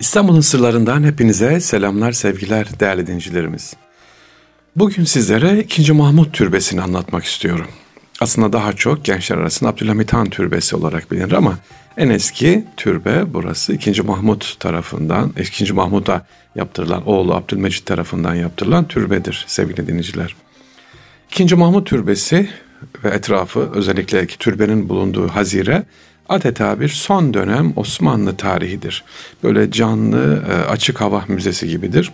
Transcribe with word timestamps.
İstanbul'un 0.00 0.40
sırlarından 0.40 1.04
hepinize 1.04 1.60
selamlar, 1.60 2.12
sevgiler 2.12 2.80
değerli 2.80 3.06
dincilerimiz. 3.06 3.76
Bugün 4.76 5.04
sizlere 5.04 5.58
2. 5.60 5.92
Mahmut 5.92 6.32
Türbesi'ni 6.32 6.80
anlatmak 6.80 7.24
istiyorum. 7.24 7.66
Aslında 8.20 8.52
daha 8.52 8.72
çok 8.72 9.04
gençler 9.04 9.36
arasında 9.36 9.70
Abdülhamit 9.70 10.12
Han 10.12 10.30
Türbesi 10.30 10.76
olarak 10.76 11.10
bilinir 11.12 11.32
ama 11.32 11.58
en 11.96 12.08
eski 12.08 12.64
türbe 12.76 13.34
burası 13.34 13.72
2. 13.72 14.02
Mahmut 14.02 14.60
tarafından, 14.60 15.32
2. 15.40 15.72
Mahmut'a 15.72 16.26
yaptırılan, 16.54 17.08
oğlu 17.08 17.34
Abdülmecit 17.34 17.86
tarafından 17.86 18.34
yaptırılan 18.34 18.88
türbedir 18.88 19.44
sevgili 19.48 19.86
dinleyiciler. 19.86 20.36
2. 21.30 21.54
Mahmut 21.54 21.86
Türbesi 21.86 22.48
ve 23.04 23.08
etrafı 23.08 23.70
özellikle 23.74 24.26
türbenin 24.26 24.88
bulunduğu 24.88 25.28
hazire 25.28 25.84
adeta 26.30 26.80
bir 26.80 26.88
son 26.88 27.34
dönem 27.34 27.72
Osmanlı 27.76 28.36
tarihidir. 28.36 29.04
Böyle 29.42 29.70
canlı 29.70 30.44
e, 30.50 30.52
açık 30.52 31.00
hava 31.00 31.24
müzesi 31.28 31.68
gibidir. 31.68 32.12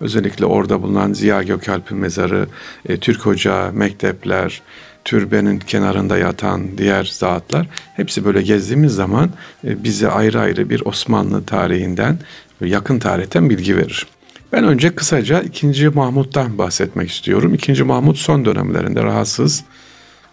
Özellikle 0.00 0.46
orada 0.46 0.82
bulunan 0.82 1.12
Ziya 1.12 1.42
Gökalp'in 1.42 1.98
mezarı, 1.98 2.46
e, 2.88 2.96
Türk 2.96 3.26
Ocağı, 3.26 3.72
mektepler, 3.72 4.62
türbenin 5.04 5.58
kenarında 5.58 6.18
yatan 6.18 6.78
diğer 6.78 7.04
zatlar 7.04 7.66
hepsi 7.96 8.24
böyle 8.24 8.42
gezdiğimiz 8.42 8.94
zaman 8.94 9.30
e, 9.64 9.84
bize 9.84 10.08
ayrı 10.08 10.40
ayrı 10.40 10.70
bir 10.70 10.82
Osmanlı 10.84 11.44
tarihinden 11.44 12.18
yakın 12.60 12.98
tarihten 12.98 13.50
bilgi 13.50 13.76
verir. 13.76 14.06
Ben 14.52 14.64
önce 14.64 14.94
kısaca 14.94 15.40
2. 15.40 15.88
Mahmut'tan 15.88 16.58
bahsetmek 16.58 17.10
istiyorum. 17.10 17.54
2. 17.54 17.82
Mahmut 17.82 18.18
son 18.18 18.44
dönemlerinde 18.44 19.02
rahatsız. 19.02 19.64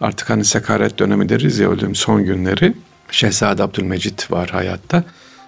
Artık 0.02 0.30
hani 0.30 0.46
sekaret 0.46 1.00
dönemi 1.00 1.30
deriz 1.30 1.60
ya 1.60 1.70
ölüm 1.70 1.96
son 1.96 2.26
günleri. 2.26 2.74
Şehzade 3.12 3.64
Abdülmecit 3.64 4.32
var 4.32 4.50
hayatta. 4.50 5.04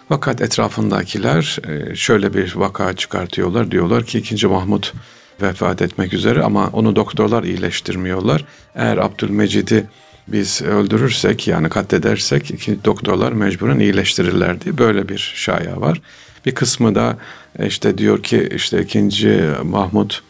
Fakat 0.10 0.42
etrafındakiler 0.42 1.58
e, 1.68 1.96
şöyle 1.96 2.34
bir 2.34 2.56
vaka 2.56 2.94
çıkartıyorlar. 2.94 3.72
Diyorlar 3.72 4.04
ki 4.04 4.18
2. 4.20 4.48
Mahmut 4.48 4.94
vefat 5.42 5.82
etmek 5.82 6.14
üzere 6.14 6.44
ama 6.44 6.70
onu 6.74 6.96
doktorlar 6.96 7.44
iyileştirmiyorlar. 7.44 8.46
Eğer 8.76 8.98
Abdülmecid'i 8.98 9.86
biz 10.28 10.62
öldürürsek 10.62 11.48
yani 11.48 11.70
katledersek 11.70 12.54
doktorlar 12.86 13.32
mecburen 13.32 13.80
iyileştirirlerdi. 13.80 14.78
Böyle 14.78 15.10
bir 15.10 15.34
şaya 15.36 15.82
var. 15.82 16.02
Bir 16.46 16.56
kısmı 16.56 16.96
da 16.96 17.18
işte 17.66 17.98
diyor 17.98 18.24
ki 18.24 18.50
işte 18.56 18.82
ikinci 18.82 19.44
Mahmut 19.64 20.24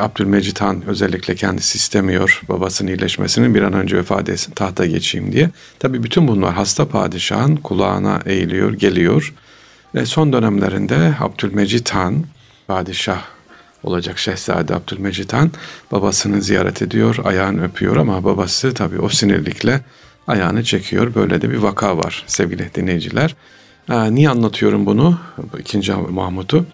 Abdülmecit 0.00 0.60
Han 0.60 0.82
özellikle 0.86 1.34
kendisi 1.34 1.78
istemiyor 1.78 2.42
babasının 2.48 2.88
iyileşmesinin 2.88 3.54
bir 3.54 3.62
an 3.62 3.72
önce 3.72 3.96
vefat 3.96 4.28
etsin 4.28 4.52
tahta 4.52 4.86
geçeyim 4.86 5.32
diye. 5.32 5.50
Tabi 5.78 6.02
bütün 6.02 6.28
bunlar 6.28 6.54
hasta 6.54 6.88
padişahın 6.88 7.56
kulağına 7.56 8.20
eğiliyor, 8.26 8.72
geliyor. 8.72 9.34
Ve 9.94 10.06
son 10.06 10.32
dönemlerinde 10.32 11.14
Abdülmecit 11.20 11.90
Han, 11.90 12.24
padişah 12.66 13.22
olacak 13.82 14.18
Şehzade 14.18 14.74
Abdülmecit 14.74 15.32
Han 15.32 15.50
babasını 15.92 16.42
ziyaret 16.42 16.82
ediyor, 16.82 17.16
ayağını 17.24 17.64
öpüyor 17.64 17.96
ama 17.96 18.24
babası 18.24 18.74
tabi 18.74 18.98
o 18.98 19.08
sinirlikle 19.08 19.80
ayağını 20.26 20.64
çekiyor. 20.64 21.14
Böyle 21.14 21.42
de 21.42 21.50
bir 21.50 21.56
vaka 21.56 21.96
var 21.98 22.24
sevgili 22.26 22.74
dinleyiciler. 22.74 23.36
Ee, 23.90 24.14
niye 24.14 24.30
anlatıyorum 24.30 24.86
bunu? 24.86 25.18
ikinci 25.58 25.92
Mahmut'u. 25.92 26.66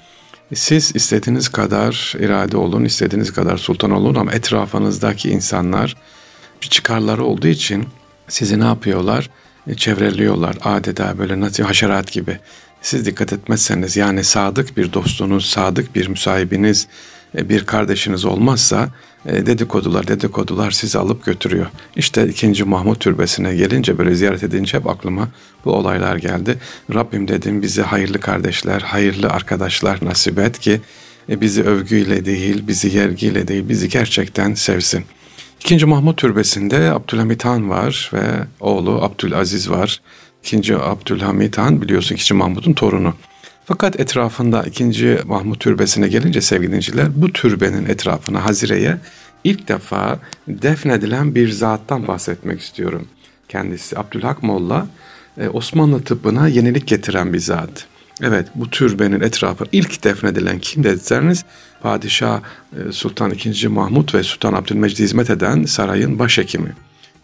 Siz 0.55 0.97
istediğiniz 0.97 1.49
kadar 1.49 2.15
irade 2.19 2.57
olun, 2.57 2.85
istediğiniz 2.85 3.33
kadar 3.33 3.57
sultan 3.57 3.91
olun 3.91 4.15
ama 4.15 4.33
etrafınızdaki 4.33 5.31
insanlar 5.31 5.97
bir 6.63 6.69
çıkarları 6.69 7.25
olduğu 7.25 7.47
için 7.47 7.89
sizi 8.29 8.61
ne 8.61 8.65
yapıyorlar? 8.65 9.31
E, 9.67 9.75
çevreliyorlar 9.75 10.57
adeta 10.65 11.19
böyle 11.19 11.41
nasıl 11.41 11.65
haşerat 11.65 12.13
gibi. 12.13 12.39
Siz 12.83 13.07
dikkat 13.07 13.33
etmezseniz 13.33 13.97
yani 13.97 14.25
sadık 14.25 14.77
bir 14.77 14.93
dostunuz, 14.93 15.47
sadık 15.47 15.95
bir 15.95 16.09
müsahibiniz, 16.09 16.89
bir 17.35 17.65
kardeşiniz 17.65 18.25
olmazsa 18.25 18.89
e, 19.27 19.47
dedikodular 19.47 20.09
dedikodular 20.09 20.71
sizi 20.71 20.99
alıp 20.99 21.25
götürüyor. 21.25 21.67
İşte 21.97 22.29
ikinci 22.29 22.65
Mahmut 22.65 23.01
Türbesi'ne 23.01 23.55
gelince 23.55 23.99
böyle 23.99 24.15
ziyaret 24.15 24.45
edince 24.45 24.79
hep 24.79 24.87
aklıma 24.87 25.29
bu 25.65 25.73
olaylar 25.73 26.17
geldi. 26.17 26.59
Rabbim 26.95 27.29
dedim 27.29 27.63
bizi 27.63 27.83
hayırlı 27.83 28.21
kardeşler, 28.21 28.81
hayırlı 28.81 29.31
arkadaşlar 29.31 29.99
nasip 30.03 30.39
et 30.39 30.59
ki 30.59 30.81
e, 31.31 31.41
bizi 31.41 31.63
övgüyle 31.63 32.25
değil, 32.25 32.69
bizi 32.69 32.97
yergiyle 32.97 33.49
değil, 33.49 33.69
bizi 33.69 33.89
gerçekten 33.89 34.55
sevsin. 34.55 35.05
İkinci 35.61 35.87
Mahmut 35.87 36.17
Türbesi'nde 36.17 36.93
Abdülhamit 36.93 37.45
Han 37.45 37.71
var 37.71 38.11
ve 38.15 38.25
oğlu 38.61 39.03
Abdülaziz 39.03 39.71
var. 39.71 40.01
İkinci 40.45 40.77
Abdülhamit 40.77 41.59
Han 41.59 41.83
biliyorsun 41.83 42.15
ikinci 42.15 42.35
Mahmut'un 42.35 42.73
torunu. 42.73 43.15
Fakat 43.69 44.01
etrafında 44.01 44.63
ikinci 44.63 45.19
Mahmut 45.25 45.61
Türbesi'ne 45.61 46.09
gelince 46.09 46.41
sevgili 46.41 46.73
dinciler 46.73 47.23
bu 47.23 47.33
türbenin 47.33 47.87
etrafına 47.87 48.45
Hazire'ye 48.45 48.99
ilk 49.45 49.69
defa 49.69 50.19
defnedilen 50.49 51.35
bir 51.35 51.51
zattan 51.51 52.09
bahsetmek 52.09 52.61
istiyorum. 52.61 53.09
Kendisi 53.49 53.99
Abdülhak 53.99 54.43
Molla 54.43 54.87
e, 55.41 55.49
Osmanlı 55.49 56.03
tıbbına 56.03 56.49
yenilik 56.49 56.87
getiren 56.87 57.33
bir 57.33 57.39
zat. 57.39 57.87
Evet 58.23 58.47
bu 58.55 58.71
türbenin 58.71 59.21
etrafı 59.21 59.65
ilk 59.73 60.05
defnedilen 60.05 60.59
kim 60.59 60.85
derseniz 60.85 61.45
Padişah 61.83 62.41
e, 62.73 62.93
Sultan 62.93 63.33
II. 63.45 63.69
Mahmut 63.69 64.15
ve 64.15 64.23
Sultan 64.23 64.53
Abdülmecid 64.53 64.99
hizmet 64.99 65.31
eden 65.31 65.65
sarayın 65.65 66.19
başhekimi. 66.19 66.73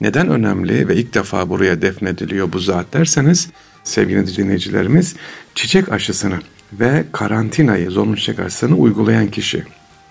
Neden 0.01 0.29
önemli 0.29 0.89
ve 0.89 0.97
ilk 0.97 1.15
defa 1.15 1.49
buraya 1.49 1.83
defnediliyor 1.83 2.53
bu 2.53 2.59
zat 2.59 2.87
derseniz 2.93 3.49
sevgili 3.85 4.37
dinleyicilerimiz 4.37 5.17
çiçek 5.55 5.93
aşısını 5.93 6.39
ve 6.73 7.05
karantinayı, 7.13 7.91
zorunlu 7.91 8.17
çiçek 8.17 8.39
aşısını 8.39 8.77
uygulayan 8.77 9.29
kişi. 9.29 9.65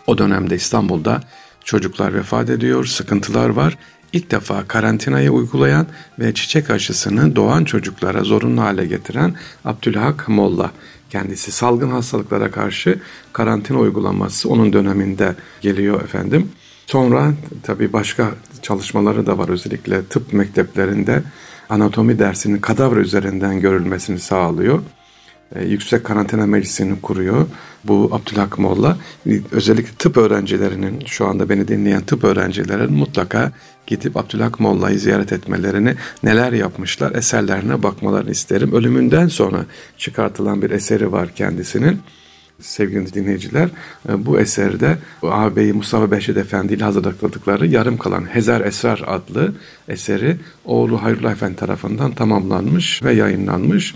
O 0.08 0.18
dönemde 0.18 0.56
İstanbul'da 0.56 1.22
çocuklar 1.64 2.14
vefat 2.14 2.50
ediyor, 2.50 2.86
sıkıntılar 2.86 3.50
var. 3.50 3.78
İlk 4.14 4.32
defa 4.32 4.68
karantinayı 4.68 5.32
uygulayan 5.32 5.88
ve 6.20 6.34
çiçek 6.34 6.70
aşısını 6.70 7.36
doğan 7.36 7.64
çocuklara 7.64 8.24
zorunlu 8.24 8.62
hale 8.62 8.86
getiren 8.86 9.36
Abdülhak 9.66 10.30
Molla. 10.30 10.72
Kendisi 11.10 11.52
salgın 11.52 11.92
hastalıklara 11.92 12.52
karşı 12.52 13.00
karantina 13.34 13.80
uygulaması 13.80 14.50
onun 14.50 14.74
döneminde 14.74 15.36
geliyor 15.62 16.04
efendim. 16.04 16.52
Sonra 16.88 17.34
tabii 17.64 17.94
başka 17.94 18.32
çalışmaları 18.62 19.26
da 19.26 19.38
var 19.38 19.50
özellikle 19.50 20.06
tıp 20.06 20.34
mekteplerinde 20.34 21.24
anatomi 21.70 22.20
dersinin 22.20 22.58
kadavra 22.58 23.00
üzerinden 23.00 23.60
görülmesini 23.60 24.20
sağlıyor. 24.20 24.82
E, 25.56 25.66
yüksek 25.66 26.04
Karantina 26.04 26.46
Meclisi'ni 26.46 27.02
kuruyor. 27.02 27.46
Bu 27.84 28.10
Abdülhak 28.12 28.60
Molla 28.60 28.98
özellikle 29.52 29.92
tıp 30.00 30.18
öğrencilerinin 30.18 31.06
şu 31.06 31.28
anda 31.28 31.50
beni 31.50 31.68
dinleyen 31.68 32.02
tıp 32.02 32.24
öğrencilerin 32.24 32.94
mutlaka 32.94 33.52
gidip 33.88 34.18
Abdülhak 34.18 34.60
Molla'yı 34.60 35.00
ziyaret 35.00 35.34
etmelerini, 35.34 35.96
neler 36.24 36.54
yapmışlar 36.54 37.16
eserlerine 37.16 37.84
bakmalarını 37.84 38.32
isterim. 38.32 38.74
Ölümünden 38.74 39.28
sonra 39.28 39.66
çıkartılan 39.98 40.62
bir 40.62 40.72
eseri 40.72 41.12
var 41.12 41.36
kendisinin 41.36 42.00
sevgili 42.60 43.14
dinleyiciler 43.14 43.70
e, 44.10 44.26
bu 44.26 44.40
eserde 44.40 44.98
ağabeyi 45.24 45.74
Mustafa 45.74 46.12
Beşir 46.12 46.36
Efendi 46.36 46.74
ile 46.74 46.84
hazırladıkları 46.84 47.68
yarım 47.68 47.98
kalan 47.98 48.36
Hezer 48.36 48.62
Esrar 48.62 49.04
adlı 49.08 49.54
eseri 49.88 50.38
oğlu 50.66 51.04
Hayrullah 51.04 51.32
Efendi 51.32 51.56
tarafından 51.56 52.12
tamamlanmış 52.12 53.04
ve 53.04 53.14
yayınlanmış. 53.14 53.96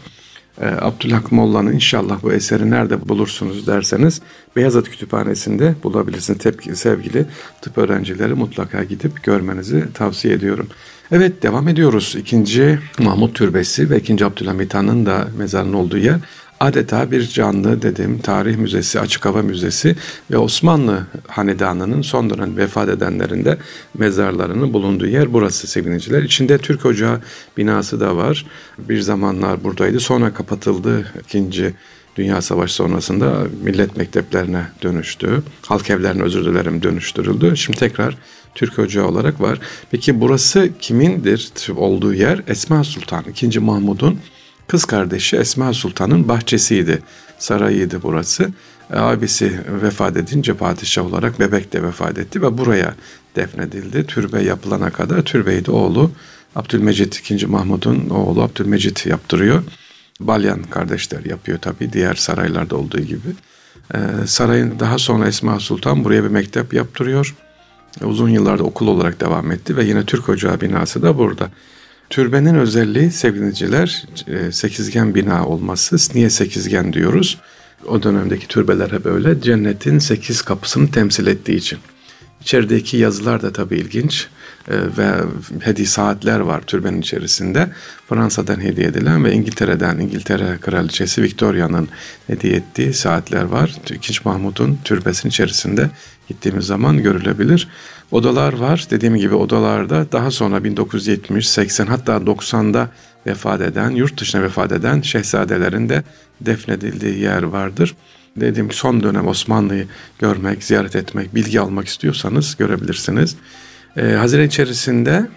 E, 0.62 0.66
Abdülhak 0.66 1.32
Molla'nın 1.32 1.74
inşallah 1.74 2.24
bu 2.24 2.34
eseri 2.34 2.70
nerede 2.70 3.10
bulursunuz 3.10 3.68
derseniz 3.68 4.22
Beyazıt 4.56 4.90
Kütüphanesi'nde 4.90 5.76
bulabilirsiniz. 5.84 6.40
Tepki, 6.40 6.76
sevgili 6.76 7.26
tıp 7.62 7.78
öğrencileri 7.78 8.34
mutlaka 8.34 8.84
gidip 8.84 9.24
görmenizi 9.24 9.86
tavsiye 9.94 10.34
ediyorum. 10.34 10.68
Evet 11.12 11.44
devam 11.44 11.68
ediyoruz. 11.68 12.16
İkinci 12.20 12.80
Mahmut 13.00 13.36
Türbesi 13.36 13.90
ve 13.90 14.00
ikinci 14.00 14.26
Abdülhamit 14.26 14.74
Han'ın 14.74 15.06
da 15.06 15.28
mezarının 15.38 15.74
olduğu 15.74 15.98
yer 15.98 16.20
adeta 16.60 17.12
bir 17.12 17.28
canlı 17.28 17.82
dedim 17.82 18.20
tarih 18.20 18.58
müzesi, 18.58 19.00
açık 19.00 19.26
hava 19.26 19.42
müzesi 19.42 19.96
ve 20.32 20.38
Osmanlı 20.38 21.08
hanedanının 21.28 22.02
son 22.02 22.30
dönem 22.30 22.58
vefat 22.58 22.90
edenlerinde 22.90 23.58
mezarlarının 23.94 24.74
bulunduğu 24.74 25.08
yer 25.08 25.34
burası 25.34 25.68
sevgiliciler. 25.68 26.24
İçinde 26.24 26.58
Türk 26.58 26.86
Ocağı 26.86 27.22
binası 27.58 28.00
da 28.00 28.18
var. 28.18 28.46
Bir 28.78 29.02
zamanlar 29.02 29.64
buradaydı. 29.64 30.00
Sonra 30.00 30.34
kapatıldı 30.34 31.12
ikinci 31.24 31.74
Dünya 32.16 32.42
Savaşı 32.42 32.74
sonrasında 32.74 33.44
millet 33.64 33.98
mekteplerine 33.98 34.68
dönüştü. 34.84 35.44
Halk 35.62 35.90
evlerine 35.90 36.24
özür 36.24 36.46
dilerim 36.46 36.84
dönüştürüldü. 36.84 37.58
Şimdi 37.58 37.80
tekrar 37.80 38.18
Türk 38.56 38.80
Ocağı 38.80 39.08
olarak 39.08 39.42
var. 39.42 39.60
Peki 39.92 40.22
burası 40.22 40.70
kimindir 40.80 41.52
olduğu 41.76 42.14
yer? 42.14 42.42
Esma 42.48 42.84
Sultan, 42.84 43.24
2. 43.24 43.60
Mahmud'un 43.60 44.20
Kız 44.68 44.86
kardeşi 44.86 45.38
Esma 45.38 45.74
Sultan'ın 45.74 46.28
bahçesiydi, 46.28 47.02
sarayıydı 47.40 48.04
burası. 48.04 48.50
E, 48.94 48.98
abisi 48.98 49.60
vefat 49.82 50.18
edince 50.18 50.54
padişah 50.54 51.06
olarak 51.06 51.40
bebek 51.40 51.74
de 51.74 51.84
vefat 51.84 52.18
etti 52.18 52.42
ve 52.42 52.58
buraya 52.58 52.96
defnedildi. 53.36 54.08
Türbe 54.08 54.44
yapılana 54.44 54.90
kadar 54.90 55.22
türbeyi 55.22 55.66
de 55.66 55.72
oğlu 55.72 56.12
Abdülmecit 56.56 57.32
II. 57.32 57.46
Mahmud'un 57.46 58.10
oğlu 58.10 58.42
Abdülmecit 58.42 59.06
yaptırıyor. 59.06 59.64
Balyan 60.20 60.64
kardeşler 60.64 61.26
yapıyor 61.26 61.60
tabii 61.62 61.94
diğer 61.94 62.16
saraylarda 62.16 62.78
olduğu 62.78 63.00
gibi. 63.00 63.30
Ee, 63.94 63.98
sarayın 64.26 64.80
daha 64.80 64.98
sonra 64.98 65.28
Esma 65.28 65.60
Sultan 65.60 66.04
buraya 66.04 66.24
bir 66.24 66.30
mektep 66.30 66.74
yaptırıyor. 66.74 67.36
Uzun 68.04 68.30
yıllarda 68.30 68.64
okul 68.64 68.88
olarak 68.88 69.22
devam 69.22 69.52
etti 69.52 69.78
ve 69.78 69.86
yine 69.86 70.06
Türk 70.06 70.30
Ocağı 70.30 70.62
binası 70.62 71.02
da 71.02 71.18
burada. 71.18 71.50
Türbenin 72.10 72.56
özelliği 72.56 73.12
sevgiliciler 73.12 74.06
e, 74.28 74.52
sekizgen 74.52 75.16
bina 75.16 75.46
olması. 75.48 75.98
Niye 76.16 76.30
sekizgen 76.30 76.94
diyoruz? 76.94 77.38
O 77.86 78.04
dönemdeki 78.04 78.48
türbelere 78.48 79.04
böyle 79.04 79.42
cennetin 79.42 80.00
sekiz 80.00 80.42
kapısını 80.42 80.92
temsil 80.92 81.28
ettiği 81.28 81.56
için. 81.56 81.80
İçerideki 82.42 82.98
yazılar 82.98 83.42
da 83.42 83.54
tabii 83.54 83.78
ilginç 83.78 84.28
e, 84.68 84.76
ve 84.98 85.12
hediye 85.60 85.88
saatler 85.88 86.40
var 86.40 86.62
türbenin 86.62 87.02
içerisinde. 87.02 87.70
Fransa'dan 88.10 88.62
hediye 88.62 88.88
edilen 88.88 89.26
ve 89.26 89.34
İngiltere'den 89.34 90.00
İngiltere 90.00 90.58
Kraliçesi 90.62 91.24
Victoria'nın 91.24 91.90
hediye 92.28 92.54
ettiği 92.54 92.94
saatler 92.94 93.44
var. 93.44 93.76
İkinci 93.90 94.20
Mahmut'un 94.26 94.80
türbesinin 94.84 95.30
içerisinde 95.30 95.90
gittiğimiz 96.28 96.66
zaman 96.66 97.04
görülebilir. 97.04 97.68
Odalar 98.12 98.54
var. 98.54 98.88
Dediğim 98.90 99.16
gibi 99.16 99.36
odalarda 99.36 100.12
daha 100.12 100.32
sonra 100.32 100.64
1970, 100.64 101.50
80 101.50 101.86
hatta 101.86 102.12
90'da 102.12 102.90
vefat 103.28 103.62
eden, 103.62 103.92
yurt 103.92 104.20
dışına 104.20 104.42
vefat 104.42 104.72
eden 104.72 105.02
şehzadelerin 105.02 105.90
de 105.90 106.04
defnedildiği 106.42 107.20
yer 107.20 107.44
vardır. 107.44 107.96
Dediğim 108.38 108.72
son 108.72 109.04
dönem 109.04 109.28
Osmanlı'yı 109.28 109.88
görmek, 110.20 110.64
ziyaret 110.64 110.96
etmek, 110.96 111.36
bilgi 111.36 111.60
almak 111.60 111.88
istiyorsanız 111.88 112.58
görebilirsiniz. 112.58 113.36
Ee, 113.98 114.02
Hazine 114.02 114.44
içerisinde 114.44 115.28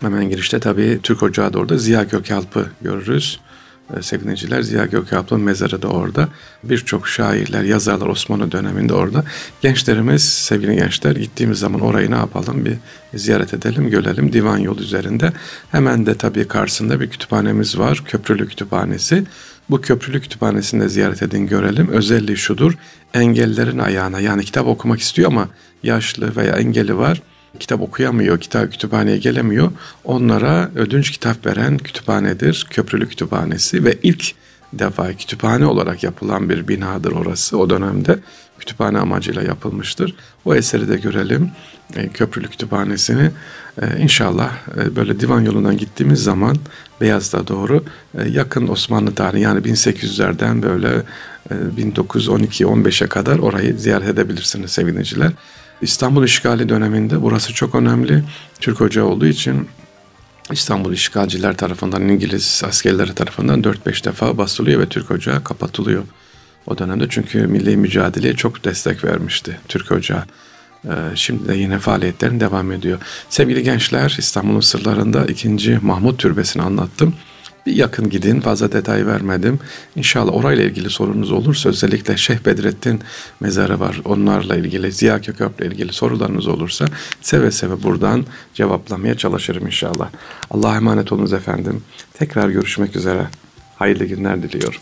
hemen 0.00 0.30
girişte 0.30 0.60
tabii 0.60 0.98
Türk 1.02 1.22
Ocağı 1.22 1.52
da 1.52 1.58
orada 1.58 1.78
Ziya 1.78 2.02
Gökalp'ı 2.02 2.66
görürüz. 2.82 3.40
Ee, 3.96 4.02
sevgiliciler 4.02 4.62
Ziya 4.62 4.86
Gökalp'ın 4.86 5.40
mezarı 5.40 5.82
da 5.82 5.88
orada. 5.88 6.28
Birçok 6.64 7.08
şairler, 7.08 7.62
yazarlar 7.62 8.06
Osmanlı 8.06 8.52
döneminde 8.52 8.94
orada. 8.94 9.24
Gençlerimiz, 9.60 10.24
sevgili 10.24 10.76
gençler 10.76 11.16
gittiğimiz 11.16 11.58
zaman 11.58 11.80
orayı 11.80 12.10
ne 12.10 12.16
yapalım 12.16 12.64
bir 12.64 12.76
ziyaret 13.14 13.54
edelim, 13.54 13.90
görelim. 13.90 14.32
Divan 14.32 14.58
yolu 14.58 14.80
üzerinde. 14.80 15.32
Hemen 15.70 16.06
de 16.06 16.14
tabii 16.14 16.48
karşısında 16.48 17.00
bir 17.00 17.10
kütüphanemiz 17.10 17.78
var. 17.78 18.02
Köprülü 18.06 18.48
Kütüphanesi. 18.48 19.24
Bu 19.70 19.80
köprülü 19.80 20.20
kütüphanesinde 20.20 20.88
ziyaret 20.88 21.22
edin 21.22 21.46
görelim. 21.46 21.88
Özelliği 21.88 22.36
şudur. 22.36 22.72
Engellerin 23.14 23.78
ayağına 23.78 24.20
yani 24.20 24.44
kitap 24.44 24.66
okumak 24.66 25.00
istiyor 25.00 25.28
ama 25.28 25.48
yaşlı 25.82 26.36
veya 26.36 26.56
engeli 26.56 26.98
var 26.98 27.22
kitap 27.60 27.80
okuyamıyor, 27.80 28.40
kitap 28.40 28.72
kütüphaneye 28.72 29.18
gelemiyor. 29.18 29.72
Onlara 30.04 30.70
ödünç 30.74 31.10
kitap 31.10 31.46
veren 31.46 31.78
kütüphanedir. 31.78 32.66
Köprülü 32.70 33.08
Kütüphanesi 33.08 33.84
ve 33.84 33.98
ilk 34.02 34.34
defa 34.72 35.12
kütüphane 35.12 35.66
olarak 35.66 36.02
yapılan 36.02 36.48
bir 36.48 36.68
binadır 36.68 37.12
orası. 37.12 37.58
O 37.58 37.70
dönemde 37.70 38.18
kütüphane 38.58 38.98
amacıyla 38.98 39.42
yapılmıştır. 39.42 40.14
O 40.44 40.54
eseri 40.54 40.88
de 40.88 40.96
görelim. 40.96 41.50
E, 41.96 42.08
Köprülü 42.08 42.48
Kütüphanesi'ni 42.48 43.30
e, 43.82 43.98
inşallah 43.98 44.52
e, 44.76 44.96
böyle 44.96 45.20
divan 45.20 45.40
yolundan 45.40 45.76
gittiğimiz 45.76 46.22
zaman 46.22 46.56
Beyaz'da 47.00 47.48
doğru 47.48 47.84
yakın 48.28 48.68
Osmanlı 48.68 49.14
tarihi 49.14 49.42
yani 49.42 49.60
1800'lerden 49.60 50.62
böyle 50.62 51.02
1912-15'e 51.50 53.06
kadar 53.06 53.38
orayı 53.38 53.78
ziyaret 53.78 54.08
edebilirsiniz 54.08 54.72
sevgiliciler. 54.72 55.32
İstanbul 55.82 56.24
işgali 56.24 56.68
döneminde 56.68 57.22
burası 57.22 57.54
çok 57.54 57.74
önemli. 57.74 58.24
Türk 58.60 58.80
Ocağı 58.80 59.04
olduğu 59.04 59.26
için 59.26 59.68
İstanbul 60.52 60.92
işgalciler 60.92 61.56
tarafından, 61.56 62.08
İngiliz 62.08 62.62
askerleri 62.66 63.14
tarafından 63.14 63.62
4-5 63.62 64.04
defa 64.04 64.38
basılıyor 64.38 64.80
ve 64.80 64.86
Türk 64.86 65.10
Ocağı 65.10 65.44
kapatılıyor. 65.44 66.02
O 66.66 66.78
dönemde 66.78 67.06
çünkü 67.08 67.46
milli 67.46 67.76
mücadeleye 67.76 68.34
çok 68.34 68.64
destek 68.64 69.04
vermişti 69.04 69.58
Türk 69.68 69.92
Ocağı. 69.92 70.24
Ee, 70.84 70.90
şimdi 71.14 71.48
de 71.48 71.54
yine 71.54 71.78
faaliyetlerin 71.78 72.40
devam 72.40 72.72
ediyor. 72.72 72.98
Sevgili 73.28 73.62
gençler 73.62 74.16
İstanbul'un 74.18 74.60
sırlarında 74.60 75.26
2. 75.26 75.78
Mahmut 75.82 76.18
Türbesi'ni 76.18 76.62
anlattım. 76.62 77.14
Yakın 77.70 78.10
gidin 78.10 78.40
fazla 78.40 78.72
detay 78.72 79.06
vermedim. 79.06 79.58
İnşallah 79.96 80.34
orayla 80.34 80.64
ilgili 80.64 80.90
sorunuz 80.90 81.32
olursa 81.32 81.68
özellikle 81.68 82.16
Şeyh 82.16 82.38
Bedrettin 82.46 83.00
mezarı 83.40 83.80
var. 83.80 84.00
Onlarla 84.04 84.56
ilgili 84.56 84.92
Ziya 84.92 85.20
Kököp'le 85.20 85.60
ilgili 85.60 85.92
sorularınız 85.92 86.46
olursa 86.46 86.84
seve 87.20 87.50
seve 87.50 87.82
buradan 87.82 88.26
cevaplamaya 88.54 89.14
çalışırım 89.16 89.66
inşallah. 89.66 90.10
Allah'a 90.50 90.76
emanet 90.76 91.12
olunuz 91.12 91.32
efendim. 91.32 91.82
Tekrar 92.14 92.48
görüşmek 92.48 92.96
üzere. 92.96 93.26
Hayırlı 93.76 94.04
günler 94.04 94.42
diliyorum. 94.42 94.80